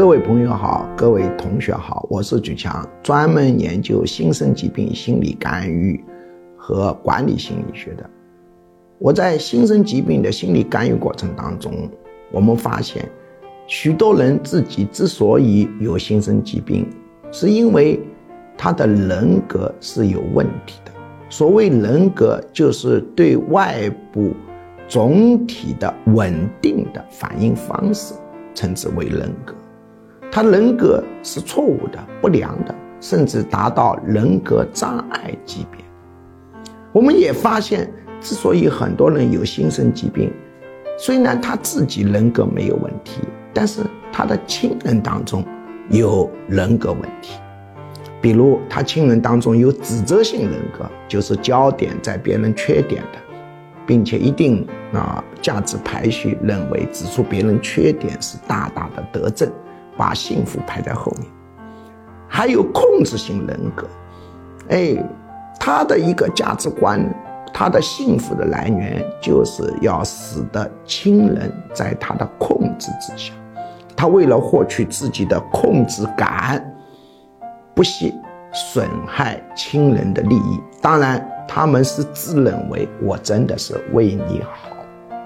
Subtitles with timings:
[0.00, 6.02] 各位朋友好，各位同学好，我是举强，专门研究新生疾病心理干预
[6.56, 8.10] 和管理心理学的。
[8.98, 11.86] 我在新生疾病的心理干预过程当中，
[12.32, 13.06] 我们发现，
[13.66, 16.88] 许多人自己之所以有新生疾病，
[17.30, 18.00] 是因为
[18.56, 20.90] 他的人格是有问题的。
[21.28, 24.32] 所谓人格，就是对外部
[24.88, 28.14] 总体的稳定的反应方式，
[28.54, 29.54] 称之为人格。
[30.32, 35.84] 他人格是错误的、不良的，甚至达到人格障碍级别。
[36.92, 40.32] 我们也发现，之所以很多人有心生疾病，
[40.96, 45.44] 虽然他自己人格没有问题，但是他的亲人当中
[45.88, 47.40] 有人格问题。
[48.20, 53.18] 比如，他亲人当中有指责性人格，就是焦点在别人缺点的，
[53.86, 59.50] 并且一定啊价值排序认为指出别人缺点是大大的德政。
[60.00, 61.26] 把幸福排在后面，
[62.26, 63.86] 还有控制性人格，
[64.70, 64.96] 哎，
[65.58, 67.04] 他的一个价值观，
[67.52, 73.34] 他的幸福的来源就是要使得亲人在他的控制之下，
[73.94, 76.64] 他为了获取自己的控制感，
[77.74, 78.14] 不惜
[78.54, 80.58] 损害亲人的利益。
[80.80, 84.70] 当然，他们是自认为我真的是为你好。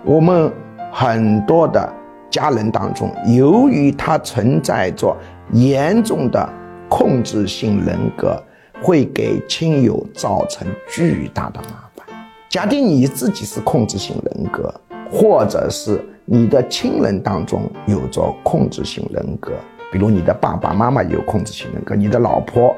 [0.05, 0.53] 我们
[0.92, 1.92] 很多的。
[2.35, 5.17] 家人当中，由于他存在着
[5.53, 6.49] 严重的
[6.89, 8.37] 控制性人格，
[8.83, 12.05] 会给亲友造成巨大的麻烦。
[12.49, 14.75] 假定你自己是控制性人格，
[15.09, 19.53] 或者是你的亲人当中有着控制性人格，
[19.93, 22.75] 比如你的爸爸妈妈有控制性人格，你的老婆、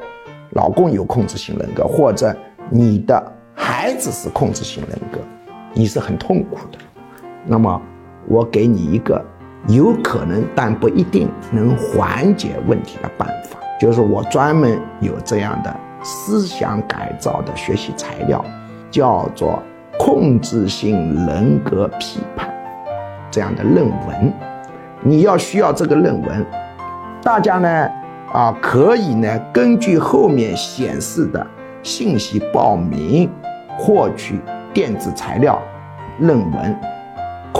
[0.51, 2.31] 老公有控制性人格，或者
[2.69, 3.19] 你的
[3.55, 5.17] 孩子是控制性人格，
[5.73, 6.77] 你是很痛苦的。
[7.43, 7.81] 那么，
[8.27, 9.19] 我给你一个。
[9.67, 18.43] 有可能，但不一定能缓解问题的办法，就是我专门有这样的思想改造的学习材料，
[18.89, 19.61] 叫做
[19.99, 22.49] 控制性人格批判
[23.29, 24.33] 这样的论文。
[25.01, 26.45] 你要需要这个论文，
[27.21, 27.89] 大家呢
[28.31, 31.45] 啊可以呢根据后面显示的
[31.83, 33.29] 信息报名，
[33.77, 34.39] 获取
[34.73, 35.61] 电子材料
[36.19, 36.96] 论文。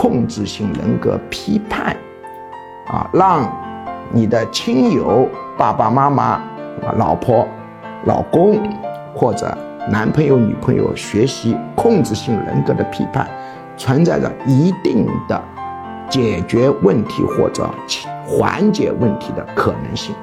[0.00, 1.96] 控制性人格批判，
[2.86, 3.52] 啊，让
[4.12, 6.40] 你的亲友、爸爸妈妈、
[6.98, 7.44] 老婆、
[8.04, 8.60] 老公
[9.12, 9.52] 或者
[9.90, 13.28] 男朋友、女朋友学习控制性人格的批判，
[13.76, 15.42] 存在着一定的
[16.08, 17.68] 解决问题或者
[18.24, 20.14] 缓解问题的可能性。